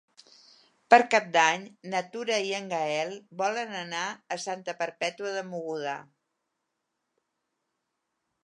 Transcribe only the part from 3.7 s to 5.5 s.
anar a Santa Perpètua de